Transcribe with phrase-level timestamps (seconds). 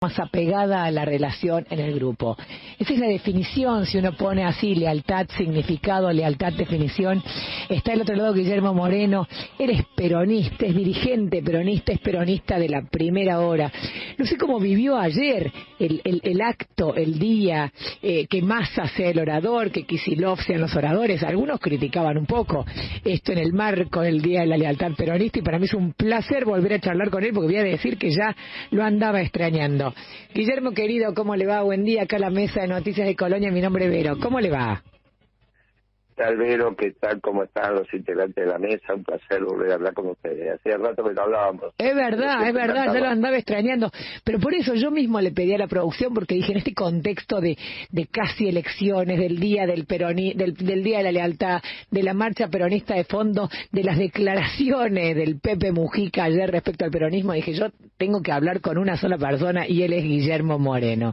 [0.00, 2.36] más apegada a la relación en el grupo.
[2.78, 7.20] Esa es la definición, si uno pone así, lealtad, significado, lealtad, definición.
[7.68, 9.26] Está el otro lado Guillermo Moreno,
[9.58, 13.72] eres peronista, es dirigente peronista, es peronista de la primera hora.
[14.16, 15.50] No sé cómo vivió ayer
[15.80, 21.24] el, acto, el día, eh, que Massa sea el orador, que Kisilov sean los oradores.
[21.24, 22.64] Algunos criticaban un poco
[23.04, 25.92] esto en el marco del Día de la Lealtad Peronista y para mí es un
[25.92, 28.36] placer volver a charlar con él porque voy a decir que ya
[28.70, 29.87] lo andaba extrañando.
[30.34, 31.62] Guillermo querido, ¿cómo le va?
[31.62, 34.18] Buen día, acá a la mesa de noticias de Colonia, mi nombre es Vero.
[34.20, 34.82] ¿Cómo le va?
[36.18, 36.74] Tal, Vero?
[36.76, 37.20] ¿Qué tal?
[37.20, 38.94] ¿Cómo están los integrantes de la mesa?
[38.94, 40.58] Un placer volver a hablar con ustedes.
[40.58, 41.72] Hacía rato que no hablábamos.
[41.78, 43.90] Es verdad, es verdad, ya lo andaba extrañando.
[44.24, 47.40] Pero por eso yo mismo le pedí a la producción, porque dije, en este contexto
[47.40, 47.56] de,
[47.90, 52.14] de casi elecciones, del día del, peroni, del, del día de la lealtad, de la
[52.14, 57.54] marcha peronista de fondo, de las declaraciones del Pepe Mujica ayer respecto al peronismo, dije,
[57.54, 61.12] yo tengo que hablar con una sola persona y él es Guillermo Moreno.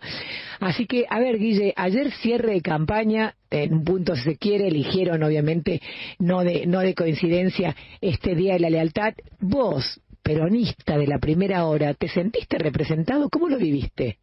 [0.59, 4.67] Así que, a ver, Guille, ayer cierre de campaña, en un punto si se quiere,
[4.67, 5.81] eligieron obviamente
[6.19, 9.13] no de, no de coincidencia este Día de la Lealtad.
[9.39, 13.29] Vos, peronista de la primera hora, ¿te sentiste representado?
[13.29, 14.17] ¿Cómo lo viviste?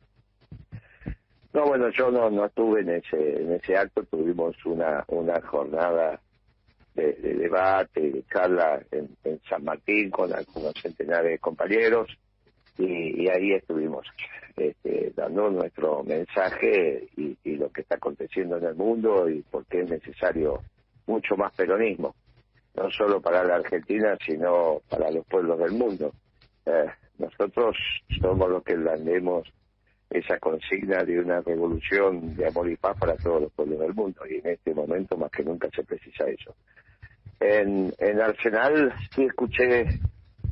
[1.53, 6.19] No, bueno, yo no, no estuve en ese, en ese acto, tuvimos una, una jornada
[6.95, 9.09] de, debate, de charla en,
[9.49, 12.09] San Martín con algunos centenares de compañeros
[12.79, 14.07] y, y ahí estuvimos
[14.57, 19.83] este, dando nuestro mensaje y, lo que está aconteciendo en el mundo y por qué
[19.83, 20.61] es necesario
[21.07, 22.15] mucho más peronismo,
[22.75, 26.13] no solo para la Argentina, sino para los pueblos del mundo.
[26.67, 26.87] Eh,
[27.19, 27.77] nosotros
[28.21, 29.49] somos los que blandemos
[30.11, 34.21] esa consigna de una revolución de amor y paz para todos los pueblos del mundo
[34.29, 36.55] y en este momento más que nunca se precisa eso.
[37.41, 39.87] En, en Arsenal sí escuché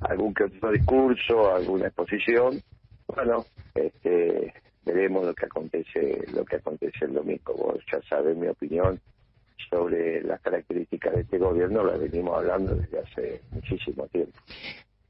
[0.00, 2.60] algún que otro discurso, alguna exposición,
[3.06, 4.52] bueno, este,
[4.84, 7.55] veremos lo que acontece, lo que acontece el domingo.
[7.55, 9.00] Vos ya sabes mi opinión
[9.68, 14.39] sobre las características de este gobierno, la venimos hablando desde hace muchísimo tiempo.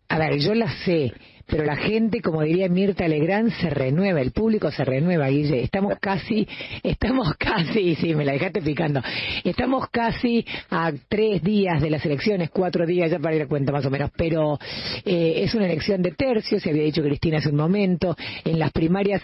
[0.08, 1.12] A ver, yo la sé,
[1.50, 5.62] pero la gente, como diría Mirta Legrand, se renueva, el público se renueva, Guille.
[5.62, 6.46] Estamos casi,
[6.82, 9.02] estamos casi, sí, me la dejaste picando,
[9.44, 13.72] estamos casi a tres días de las elecciones, cuatro días ya para ir a cuenta
[13.72, 14.58] más o menos, pero
[15.04, 18.70] eh, es una elección de tercios, se había dicho Cristina hace un momento, en las
[18.70, 19.22] primarias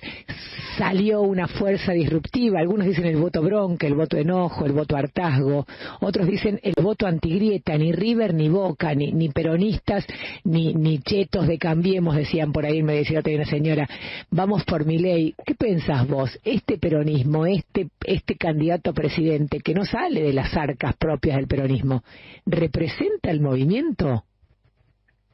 [0.76, 5.66] salió una fuerza disruptiva, algunos dicen el voto bronca, el voto enojo, el voto hartazgo,
[6.00, 10.04] otros dicen el voto antigrieta, ni River ni Boca, ni, ni peronistas,
[10.44, 13.88] ni, ni chetos de Cambiemos decían por ahí, me decía otra una señora,
[14.30, 15.34] vamos por mi ley.
[15.44, 16.38] ¿Qué pensás vos?
[16.44, 21.46] Este peronismo, este, este candidato a presidente que no sale de las arcas propias del
[21.46, 22.02] peronismo,
[22.44, 24.24] ¿representa el movimiento?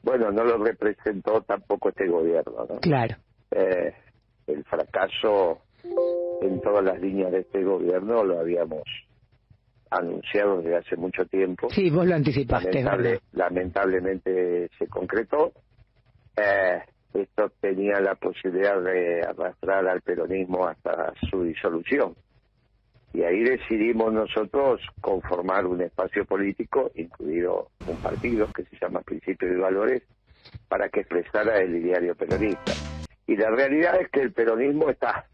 [0.03, 2.79] Bueno, no lo representó tampoco este gobierno, ¿no?
[2.79, 3.15] Claro.
[3.51, 3.93] Eh,
[4.47, 5.61] el fracaso
[6.41, 8.83] en todas las líneas de este gobierno lo habíamos
[9.89, 11.69] anunciado desde hace mucho tiempo.
[11.69, 12.83] Sí, vos lo anticipaste.
[13.33, 15.53] lamentablemente se concretó
[16.35, 16.81] eh,
[17.13, 22.15] esto tenía la posibilidad de arrastrar al peronismo hasta su disolución.
[23.13, 29.51] Y ahí decidimos nosotros conformar un espacio político, incluido un partido que se llama Principios
[29.51, 30.01] y Valores,
[30.67, 32.73] para que expresara el ideario peronista.
[33.27, 35.27] Y la realidad es que el peronismo está,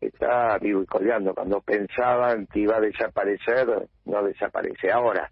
[0.00, 1.32] está vivo y coleando.
[1.34, 5.30] Cuando pensaban que iba a desaparecer, no desaparece ahora.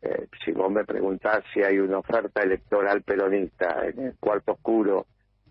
[0.00, 5.06] Eh, si vos me preguntás si hay una oferta electoral peronista en el cuarto oscuro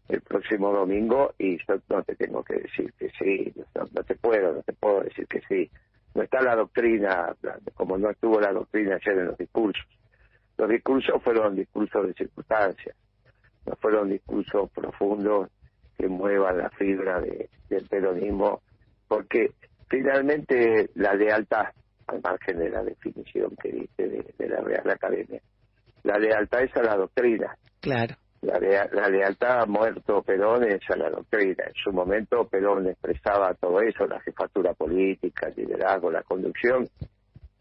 [0.07, 4.53] el próximo domingo, y yo no te tengo que decir que sí, no, te puedo,
[4.53, 5.69] no te puedo decir que sí.
[6.15, 7.35] No está la doctrina,
[7.73, 9.85] como no estuvo la doctrina ayer en los discursos.
[10.57, 12.95] Los discursos fueron discursos de circunstancias,
[13.65, 15.49] no fueron discursos profundos
[15.97, 18.61] que muevan la fibra del peronismo,
[19.07, 19.51] porque
[19.89, 21.67] finalmente la lealtad
[22.07, 24.07] al margen de la definición que dice
[24.37, 25.41] de, la Real Academia.
[26.03, 27.57] La lealtad es a la doctrina.
[27.81, 28.15] Claro.
[28.41, 31.65] La, la, lealtad a muerto Perón es a la doctrina.
[31.65, 36.87] En su momento Perón expresaba todo eso, la jefatura política, el liderazgo, la conducción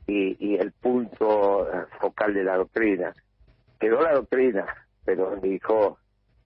[0.06, 1.66] y, y el punto
[2.00, 3.12] focal de la doctrina.
[3.80, 4.66] Quedó la doctrina,
[5.04, 5.98] Perón dijo,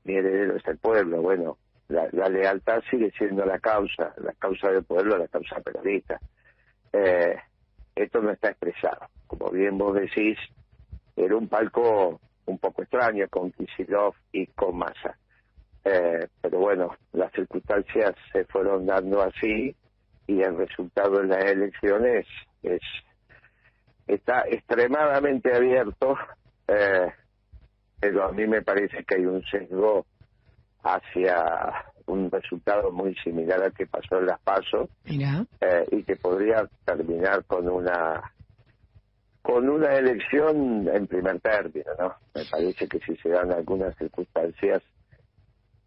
[0.05, 1.21] mi heredero es el pueblo.
[1.21, 1.59] Bueno,
[1.89, 6.19] la, la, lealtad sigue siendo la causa, la causa del pueblo, la causa peronista.
[6.93, 7.37] Eh,
[8.02, 9.06] esto no está expresado.
[9.26, 10.38] Como bien vos decís,
[11.17, 15.17] era un palco un poco extraño con Kisilov y con Massa.
[15.85, 19.75] Eh, pero bueno, las circunstancias se fueron dando así
[20.26, 22.26] y el resultado de las elecciones
[22.62, 22.82] es
[24.06, 26.17] está extremadamente abierto,
[26.67, 27.12] eh,
[28.00, 30.05] pero a mí me parece que hay un sesgo
[30.82, 34.88] hacia un resultado muy similar al que pasó en las PASO
[35.61, 38.32] eh, y que podría terminar con una
[39.43, 42.14] con una elección en primer término, ¿no?
[42.35, 44.82] Me parece que si se dan algunas circunstancias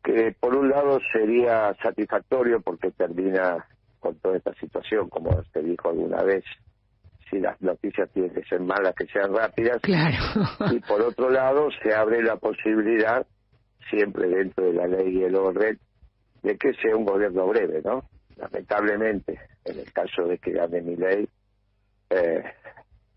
[0.04, 3.66] que por un lado sería satisfactorio porque termina
[4.00, 6.44] con toda esta situación, como se dijo alguna vez,
[7.30, 10.18] si las noticias tienen que ser malas, que sean rápidas, Claro.
[10.74, 13.26] y por otro lado se abre la posibilidad,
[13.90, 15.80] siempre dentro de la ley y el orden,
[16.44, 18.04] de que sea un gobierno breve, ¿no?
[18.36, 21.28] Lamentablemente, en el caso de que gane mi ley,
[22.10, 22.44] eh,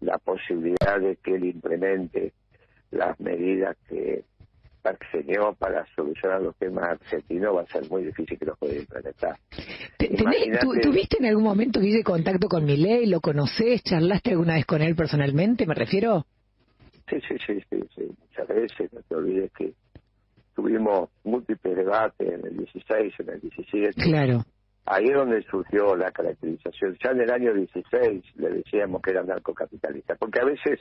[0.00, 2.32] la posibilidad de que él implemente
[2.90, 4.25] las medidas que
[4.82, 9.37] pergeñó para solucionar los temas argentinos va a ser muy difícil que los pueda implementar.
[9.99, 13.06] Te- tenés- Imagínate- ¿tú- ¿Tuviste en algún momento hice contacto con Milei?
[13.06, 13.82] ¿Lo conocés?
[13.82, 15.67] ¿Charlaste alguna vez con él personalmente?
[15.67, 16.25] ¿Me refiero?
[17.08, 19.72] Sí, sí, sí, sí, sí, muchas veces, no te olvides que
[20.56, 24.41] tuvimos múltiples debates en el 16, en el 17, Claro.
[24.87, 26.97] ahí es donde surgió la caracterización.
[27.05, 30.81] Ya en el año 16 le decíamos que era narcocapitalista, porque a veces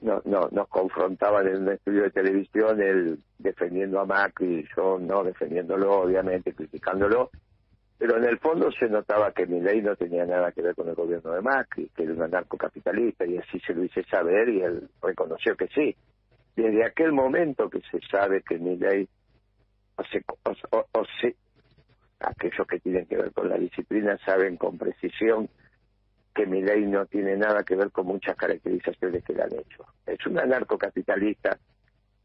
[0.00, 4.98] no, no, nos confrontaban en un estudio de televisión él defendiendo a Macri y yo
[4.98, 7.30] no defendiéndolo, obviamente, criticándolo,
[7.98, 10.88] pero en el fondo se notaba que mi ley no tenía nada que ver con
[10.88, 14.60] el gobierno de Macri, que era una narcocapitalista, y así se lo hice saber y
[14.60, 15.94] él reconoció que sí.
[16.56, 19.08] Desde aquel momento que se sabe que mi ley
[19.96, 21.36] o se, o, o- o se-
[22.20, 25.48] aquellos que tienen que ver con la disciplina saben con precisión
[26.34, 29.84] que mi ley no tiene nada que ver con muchas caracterizaciones que le han hecho.
[30.06, 31.58] Es una narcocapitalista.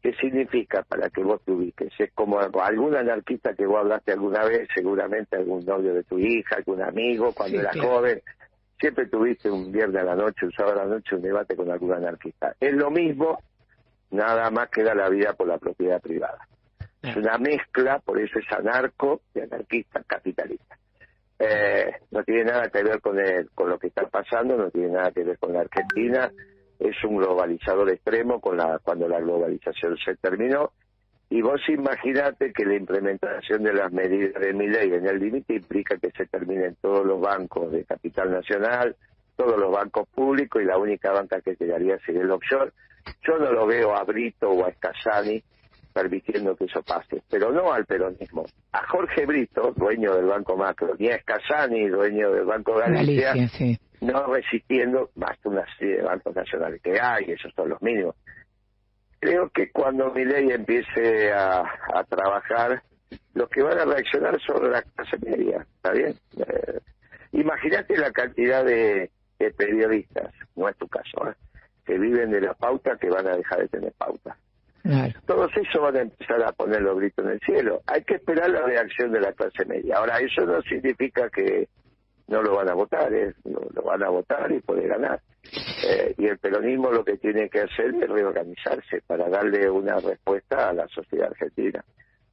[0.00, 1.92] ¿Qué significa para que vos te ubiques?
[1.98, 6.56] Es como algún anarquista que vos hablaste alguna vez, seguramente algún novio de tu hija,
[6.56, 7.88] algún amigo, cuando Sí, eras claro.
[7.90, 8.22] joven.
[8.80, 11.68] Siempre tuviste un viernes a la noche, un sábado a la noche, un debate con
[11.70, 12.54] algún anarquista.
[12.60, 13.42] Es lo mismo,
[14.10, 16.46] nada más que da la vida por la propiedad privada.
[17.02, 20.76] Es una mezcla, por eso es anarco de anarquista capitalista.
[21.38, 24.88] Eh, no tiene nada que ver con, el, con lo que está pasando, no tiene
[24.88, 26.32] nada que ver con la Argentina,
[26.78, 30.72] es un globalizador extremo con la, cuando la globalización se terminó.
[31.30, 35.54] Y vos imaginate que la implementación de las medidas de mi ley en el límite
[35.54, 38.96] implica que se terminen todos los bancos de capital nacional,
[39.38, 42.72] todos los bancos públicos y la única banca que quedaría sería el offshore.
[43.22, 45.40] Yo no lo veo a Brito o a Escasani
[45.94, 48.44] permitiendo que eso pase, pero no al peronismo.
[48.72, 53.48] A Jorge Brito, dueño del Banco Macro, ni a Escasani, dueño del Banco Galicia, Galicia,
[53.48, 53.78] sí.
[54.00, 58.16] no resistiendo más que una serie de bancos nacionales que hay, esos son los mínimos.
[59.20, 61.60] Creo que cuando mi ley empiece a,
[61.94, 62.82] a trabajar,
[63.34, 66.14] los que van a reaccionar son la clase media, ¿está bien?
[66.38, 66.80] Eh,
[67.32, 71.34] Imagínate la cantidad de, de periodistas, no es tu caso, ¿eh?
[71.84, 74.36] que viven de la pauta que van a dejar de tener pauta.
[74.82, 75.14] Claro.
[75.26, 77.82] Todos esos van a empezar a poner los gritos en el cielo.
[77.86, 79.96] Hay que esperar la reacción de la clase media.
[79.96, 81.68] Ahora, eso no significa que
[82.28, 83.34] no lo van a votar, ¿eh?
[83.44, 85.20] lo, lo van a votar y puede ganar.
[85.84, 90.68] Eh, y el peronismo lo que tiene que hacer es reorganizarse para darle una respuesta
[90.68, 91.84] a la sociedad argentina.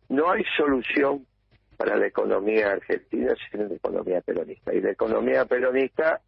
[0.10, 1.26] No hay solución
[1.78, 4.74] para la economía argentina sin la economía peronista.
[4.74, 6.22] Y la economía peronista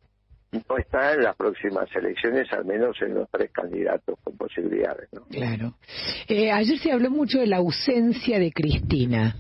[0.70, 5.10] no está en las próximas elecciones, al menos en los tres candidatos con posibilidades.
[5.14, 5.22] ¿no?
[5.30, 5.74] Claro.
[6.28, 9.36] Eh, ayer se habló mucho de la ausencia de Cristina.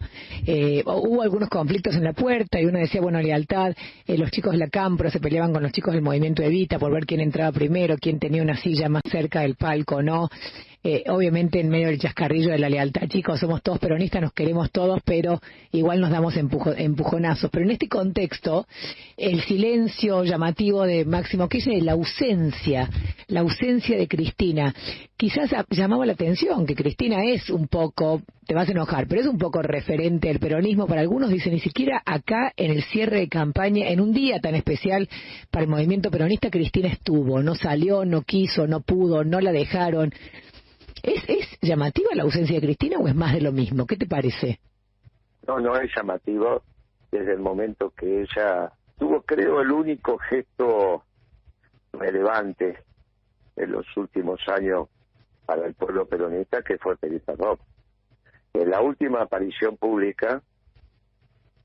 [0.45, 3.74] Eh, hubo algunos conflictos en la puerta y uno decía, bueno, lealtad.
[4.05, 6.91] Eh, los chicos de la Cámpora se peleaban con los chicos del movimiento Evita por
[6.91, 10.29] ver quién entraba primero, quién tenía una silla más cerca del palco no.
[10.89, 14.72] Eh, obviamente en medio del chascarrillo de la lealtad, chicos, somos todos peronistas, nos queremos
[14.72, 15.41] todos, pero
[15.74, 17.50] igual nos damos empujo- empujonazos.
[17.51, 18.65] Pero en este contexto,
[19.17, 22.89] el silencio llamativo de Máximo Kirchner, la ausencia,
[23.27, 24.74] la ausencia de Cristina,
[25.17, 29.27] quizás llamaba la atención que Cristina es un poco, te vas a enojar, pero es
[29.27, 30.88] un poco referente al peronismo.
[30.88, 34.56] Para algunos dicen, ni siquiera acá en el cierre de campaña, en un día tan
[34.56, 35.10] especial
[35.51, 40.13] para el movimiento peronista, Cristina estuvo, no salió, no quiso, no pudo, no la dejaron.
[41.04, 43.86] ¿Es, ¿Es llamativa la ausencia de Cristina o es más de lo mismo?
[43.86, 44.60] ¿Qué te parece?
[45.48, 46.63] No, no es llamativo
[47.12, 51.04] desde el momento que ella tuvo, creo, el único gesto
[51.94, 52.84] relevante
[53.56, 54.88] en los últimos años
[55.46, 57.62] para el pueblo peronista, que fue Perita Rock.
[58.54, 60.42] En la última aparición pública,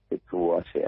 [0.09, 0.87] que tuvo hace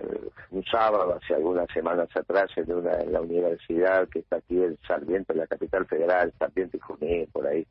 [0.50, 4.78] un sábado, hace algunas semanas atrás, en, una, en la universidad que está aquí en
[4.86, 7.66] Sarmiento, en la capital federal, Sarmiento y por ahí,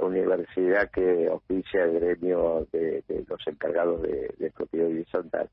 [0.00, 5.48] universidad que oficia el gremio de, de los encargados de, de propiedad horizontal.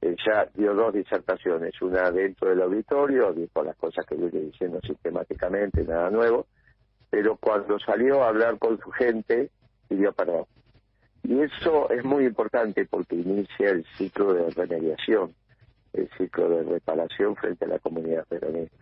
[0.00, 5.82] Ella dio dos disertaciones, una dentro del auditorio, dijo las cosas que viene diciendo sistemáticamente,
[5.84, 6.46] nada nuevo,
[7.08, 9.50] pero cuando salió a hablar con su gente,
[9.88, 10.44] pidió perdón.
[11.22, 15.34] Y eso es muy importante porque inicia el ciclo de remediación,
[15.94, 18.76] el ciclo de reparación frente a la comunidad peronista.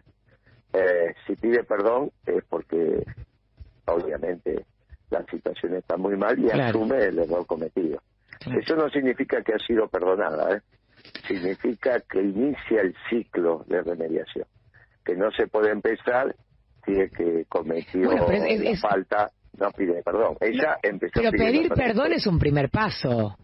[0.73, 3.05] Eh, si pide perdón es porque
[3.85, 4.65] obviamente
[5.13, 8.01] la situación está muy mal y asume el error cometido.
[8.41, 10.61] Eso no significa que ha sido perdonada, ¿eh?
[11.29, 14.47] significa que inicia el ciclo de remediación,
[15.05, 16.35] que no se puede empezar
[16.85, 18.11] si es que cometió
[18.81, 20.37] falta, no pide perdón.
[20.41, 23.37] Ella empezó Pero pedir perdón es un primer paso.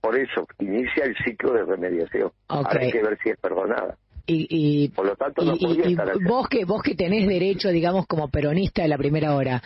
[0.00, 2.30] Por eso, inicia el ciclo de remediación.
[2.46, 3.96] Ahora hay que ver si es perdonada.
[4.28, 8.82] Y, por lo tanto no y, vos que vos que tenés derecho digamos como peronista
[8.82, 9.62] de la primera hora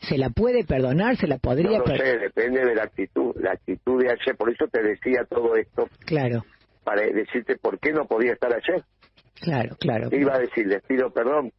[0.00, 3.52] se la puede perdonar se la podría no lo sé depende de la actitud la
[3.52, 4.36] actitud de ayer.
[4.36, 5.88] Por eso te decía todo esto.
[6.04, 6.44] Claro.
[6.84, 8.84] Para decirte por qué no podía estar ayer.
[9.40, 10.08] Claro claro.
[10.12, 11.50] Iba a decir les pido perdón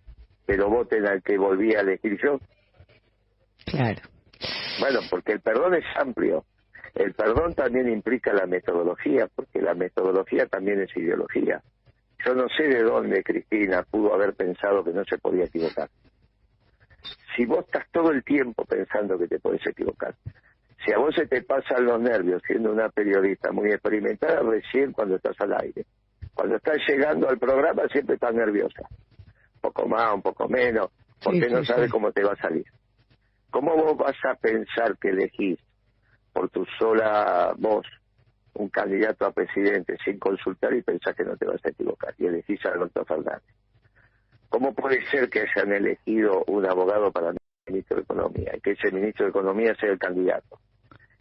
[0.45, 2.39] pero voten al que volví a elegir yo.
[3.65, 4.01] Claro.
[4.79, 6.45] Bueno porque el perdón es amplio.
[6.93, 11.63] El perdón también implica la metodología porque la metodología también es ideología
[12.25, 15.89] yo no sé de dónde Cristina pudo haber pensado que no se podía equivocar.
[17.35, 20.15] Si vos estás todo el tiempo pensando que te puedes equivocar,
[20.85, 25.15] si a vos se te pasan los nervios siendo una periodista muy experimentada recién cuando
[25.15, 25.85] estás al aire,
[26.33, 30.89] cuando estás llegando al programa siempre estás nerviosa, un poco más, un poco menos,
[31.23, 32.65] porque no sabes cómo te va a salir.
[33.49, 35.59] ¿Cómo vos vas a pensar que elegís
[36.33, 37.85] por tu sola voz
[38.55, 42.25] un candidato a presidente sin consultar y pensás que no te vas a equivocar y
[42.25, 43.43] elegís a Alberto Fernández.
[44.49, 48.71] ¿Cómo puede ser que hayan elegido un abogado para el ministro de Economía y que
[48.71, 50.59] ese ministro de Economía sea el candidato?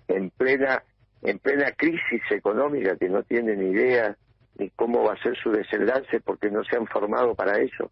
[0.09, 0.83] En plena,
[1.23, 4.15] en plena crisis económica que no tienen idea
[4.59, 7.91] ni cómo va a ser su desenlace porque no se han formado para eso.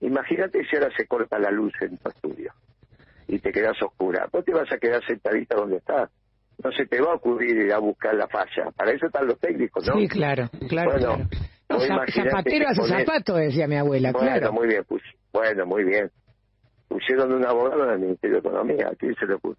[0.00, 2.52] Imagínate si ahora se corta la luz en tu estudio
[3.28, 4.28] y te quedas oscura.
[4.30, 6.10] Vos te vas a quedar sentadita donde estás
[6.62, 8.70] no se te va a ocurrir ir a buscar la falla.
[8.76, 9.94] Para eso están los técnicos, ¿no?
[9.98, 10.92] Sí, claro, claro.
[11.68, 16.10] Bueno, zapatero a su zapato, decía mi abuela, bueno, muy bien, pues, bueno, muy bien.
[16.88, 19.58] Pusieron un abogado en el Ministerio de Economía, ¿a quién se le ocurre?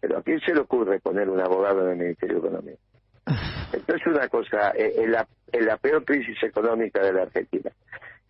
[0.00, 2.76] Pero ¿a quién se le ocurre poner un abogado en el Ministerio de Economía?
[3.26, 3.68] Ah.
[3.72, 7.70] Entonces una cosa, es la, la peor crisis económica de la Argentina.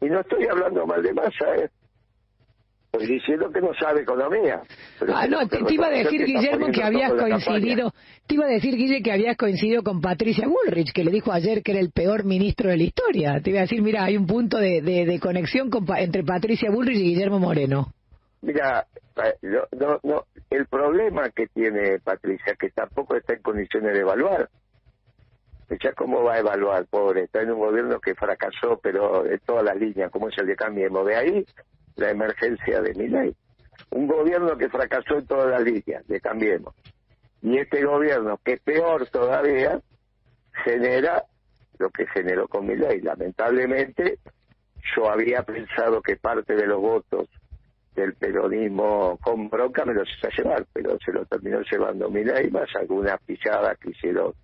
[0.00, 1.70] Y no estoy hablando mal de masa, ¿eh?
[2.98, 4.62] Diciendo que no sabe economía.
[5.14, 7.92] ah, no, te, iba a decir, Guillermo, que habías coincidido,
[8.26, 11.62] te iba a decir, Guille, que habías coincidido con Patricia Bullrich, que le dijo ayer
[11.62, 13.40] que era el peor ministro de la historia.
[13.42, 17.02] Te iba a decir, mira, hay un punto de, de, conexión entre Patricia Bullrich y
[17.02, 17.92] Guillermo Moreno.
[18.42, 18.86] Mira,
[19.42, 24.48] no, no, el problema que tiene Patricia, que tampoco está en condiciones de evaluar.
[25.82, 27.24] ¿Ya cómo va a evaluar, pobre?
[27.24, 31.04] Está en un gobierno que fracasó, pero de todas las líneas, ¿cómo se le cambiemos?
[31.04, 31.46] De ahí
[31.96, 33.34] la emergencia de mi ley.
[33.90, 36.74] Un gobierno que fracasó en todas las líneas, de Cambiemos.
[37.42, 39.80] Y este gobierno, que es peor todavía,
[40.64, 41.24] genera
[41.78, 43.00] lo que generó con mi ley.
[43.00, 44.18] Lamentablemente,
[44.96, 47.28] yo había pensado que parte de los votos
[47.94, 52.24] del peronismo con bronca me los iba a llevar, pero se lo terminó llevando mi
[52.24, 54.34] ley, más algunas pisadas que hicieron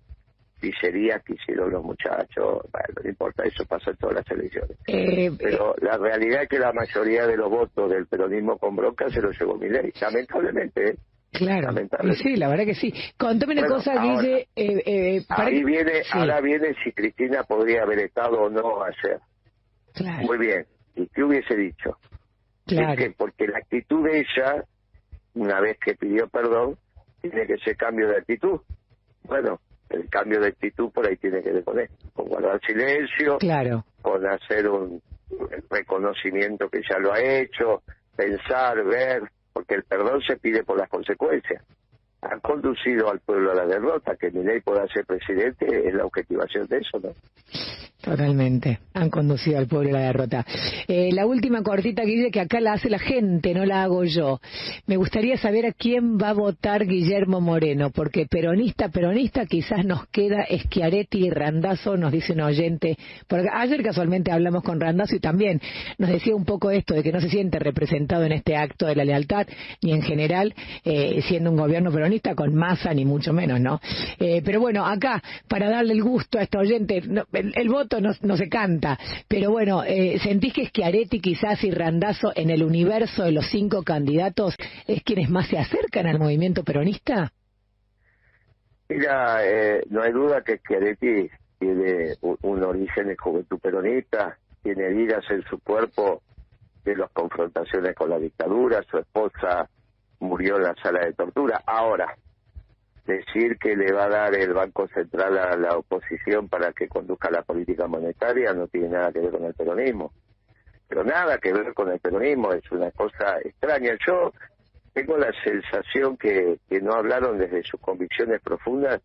[0.63, 4.77] pizzerías que hicieron los muchachos, bueno, no importa, eso pasa en todas las elecciones.
[4.87, 9.09] Eh, Pero la realidad es que la mayoría de los votos del peronismo con bronca
[9.09, 10.91] se los llevó mi ley, lamentablemente.
[10.91, 10.95] ¿eh?
[11.33, 11.73] Claro,
[12.13, 12.93] sí, la verdad que sí.
[13.17, 14.47] Contame una cosa, Guille.
[14.55, 19.19] Eh, eh ahí viene, ahora viene si Cristina podría haber estado o no ayer.
[19.93, 20.23] Claro.
[20.25, 20.65] Muy bien.
[20.95, 21.97] ¿Y qué hubiese dicho?
[22.65, 22.95] Claro.
[22.95, 24.63] que porque la actitud de ella,
[25.33, 26.77] una vez que pidió perdón,
[27.21, 28.61] tiene que ser cambio de actitud.
[29.23, 29.59] Bueno,
[29.93, 33.85] el cambio de actitud por ahí tiene que ver con esto, con guardar silencio, claro.
[34.01, 35.01] con hacer un
[35.69, 37.81] reconocimiento que ya lo ha hecho,
[38.15, 39.23] pensar, ver,
[39.53, 41.63] porque el perdón se pide por las consecuencias.
[42.21, 46.67] Han conducido al pueblo a la derrota, que ley pueda ser presidente es la objetivación
[46.67, 47.13] de eso, ¿no?
[48.03, 48.79] Totalmente.
[48.95, 50.45] Han conducido al pueblo a la derrota.
[50.89, 54.41] Eh, la última cortita, Guille, que acá la hace la gente, no la hago yo.
[54.87, 60.05] Me gustaría saber a quién va a votar Guillermo Moreno, porque peronista, peronista, quizás nos
[60.07, 62.97] queda Schiaretti y Randazo, nos dice un oyente.
[63.25, 65.61] Porque ayer casualmente hablamos con Randazo y también
[65.97, 68.97] nos decía un poco esto de que no se siente representado en este acto de
[68.97, 69.47] la lealtad,
[69.81, 73.79] ni en general eh, siendo un gobierno peronista con masa, ni mucho menos, ¿no?
[74.19, 78.49] Eh, pero bueno, acá, para darle el gusto a este oyente, el voto no, se
[78.49, 78.97] canta,
[79.27, 83.83] pero bueno, eh, ¿sentís que Schiaretti quizás y Randazo en el universo de los cinco
[83.83, 84.55] candidatos
[84.87, 87.31] es quienes más se acercan al movimiento peronista?
[88.89, 95.23] Mira, eh, no hay duda que Schiaretti tiene un, origen de juventud peronista, tiene heridas
[95.29, 96.21] en su cuerpo
[96.83, 99.69] de las confrontaciones con la dictadura, su esposa
[100.19, 101.61] murió en la sala de tortura.
[101.65, 102.15] Ahora,
[103.05, 107.29] decir que le va a dar el Banco Central a la oposición para que conduzca
[107.29, 110.13] la política monetaria no tiene nada que ver con el peronismo.
[110.87, 113.97] Pero nada que ver con el peronismo, es una cosa extraña.
[114.05, 114.31] Yo
[114.93, 119.01] tengo la sensación que, que no hablaron desde sus convicciones profundas,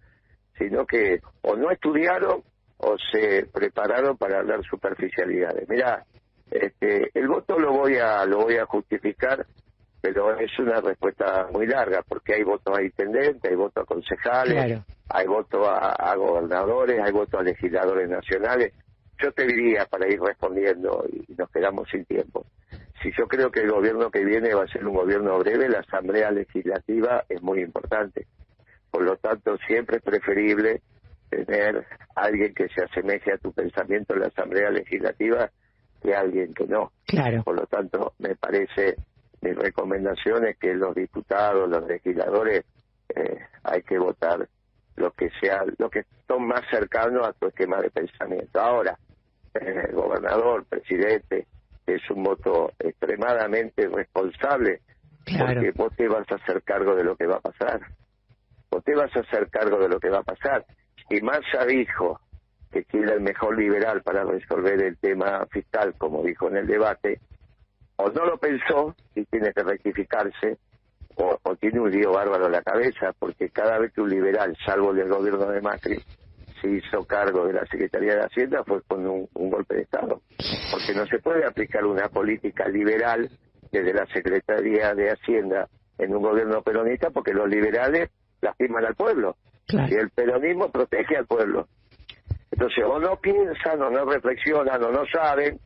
[0.57, 2.43] sino que o no estudiaron
[2.78, 5.69] o se prepararon para hablar superficialidades.
[5.69, 6.05] Mira,
[6.50, 9.47] este, el voto lo voy a lo voy a justificar
[10.00, 14.83] pero es una respuesta muy larga porque hay votos a intendentes, hay votos a concejales,
[15.09, 18.73] hay votos a, gobernadores, hay votos a legisladores nacionales.
[19.21, 22.47] Yo te diría, para ir respondiendo, y nos quedamos sin tiempo,
[23.02, 25.81] si yo creo que el gobierno que viene va a ser un gobierno breve, la
[25.81, 28.26] Asamblea Legislativa es muy importante.
[28.90, 30.83] Por lo tanto, siempre es preferible
[31.28, 35.50] tener alguien que se asemeje a tu pensamiento en la Asamblea Legislativa
[36.02, 36.93] que alguien que no.
[37.07, 37.43] Claro.
[37.43, 38.97] Por lo tanto, me parece
[39.40, 42.64] mi recomendación es que los diputados, los legisladores,
[43.14, 44.49] eh, hay que votar
[44.97, 48.61] lo que sea, lo que son más cercanos a tu esquema de pensamiento.
[48.61, 48.99] Ahora,
[49.54, 51.47] eh, el gobernador, presidente,
[51.87, 54.83] es un voto extremadamente responsable
[55.25, 57.80] porque vos te vas a hacer cargo de lo que va a pasar.
[58.71, 60.64] Vos te vas a hacer cargo de lo que va a pasar.
[61.11, 62.21] Y Massa dijo
[62.71, 67.21] que quiere el mejor liberal para resolver el tema fiscal, como dijo en el debate,
[67.99, 70.59] o no lo pensó y tiene que rectificarse,
[71.17, 74.93] o, tiene un lío bárbaro en la cabeza, porque cada vez que un liberal, salvo
[74.93, 76.00] el gobierno de Macri,
[76.61, 80.23] se hizo cargo de la Secretaría de Hacienda fue con un, golpe de Estado.
[80.71, 83.28] Porque no se puede aplicar una política liberal
[83.73, 89.37] desde la Secretaría de Hacienda en un gobierno peronista porque los liberales lastiman al pueblo
[89.69, 91.67] y el peronismo protege al pueblo.
[92.50, 95.61] Entonces, o no piensan, o no reflexionan, o no saben,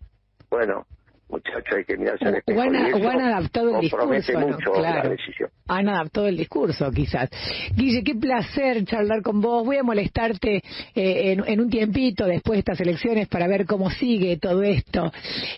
[0.51, 0.87] bueno,
[1.33, 2.61] muchachos hay que mirarse al espejo.
[2.61, 4.39] O han, adaptado el discurso.
[4.39, 5.51] mucho la decisión.
[5.67, 7.31] Han adaptado el discurso, quizás.
[7.75, 9.65] Guille, qué placer charlar con vos.
[9.65, 10.63] Voy a molestarte
[10.95, 15.11] eh, en, un tiempito después de estas elecciones para ver cómo sigue todo esto.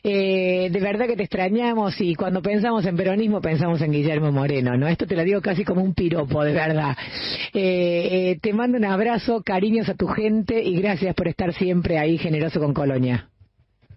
[0.03, 4.77] Eh, de verdad que te extrañamos y cuando pensamos en peronismo pensamos en Guillermo Moreno,
[4.77, 4.87] ¿no?
[4.87, 6.97] Esto te lo digo casi como un piropo, de verdad.
[7.53, 12.19] Eh, te mando un abrazo, cariños a tu gente y gracias por estar siempre ahí
[12.19, 13.29] generoso con Colonia.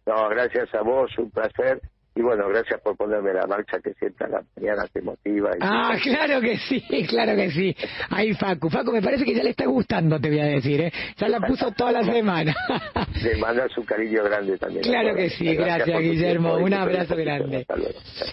[0.08, 1.82] No, gracias a vos, un placer.
[2.15, 5.52] Y bueno, gracias por ponerme la marcha que siempre a la mañana te motiva.
[5.62, 7.76] ah, claro que sí, claro que sí.
[8.10, 8.72] Ahí Facu.
[8.72, 10.91] Facu, me parece que ya le está gustando, te voy a decir, ¿eh?
[11.15, 12.56] Ya la puso toda la semana.
[13.24, 14.82] le manda su cariño grande también.
[14.82, 16.56] Claro que sí, gracias, Guillermo.
[16.56, 17.67] Un abrazo grande.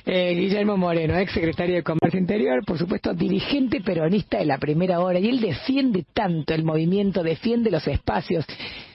[0.07, 5.01] Eh, Guillermo Moreno, ex secretario de Comercio Interior, por supuesto, dirigente peronista de la primera
[5.01, 5.19] hora.
[5.19, 8.47] Y él defiende tanto el movimiento, defiende los espacios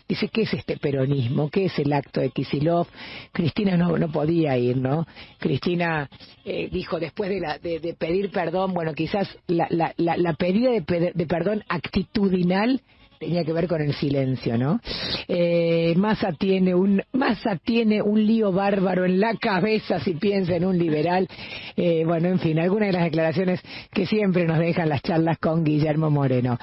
[0.10, 1.52] Dice, ¿qué es este peronismo?
[1.52, 2.88] ¿Qué es el acto de Kisilov?
[3.32, 5.06] Cristina no, podía ir, ¿no?
[5.38, 6.10] Cristina
[6.44, 11.26] eh, dijo, después de, la, de, pedir perdón, bueno, quizás la, la, pedida de, de
[11.28, 12.82] perdón actitudinal
[13.20, 14.80] tenía que ver con el silencio, ¿no?
[15.28, 20.66] Eh, Massa tiene un Massa tiene un lío bárbaro en la cabeza si piensa en
[20.66, 21.28] un liberal.
[21.76, 25.64] Eh, bueno, en fin, algunas de las declaraciones que siempre nos dejan las charlas con
[25.64, 26.58] Guillermo Moreno.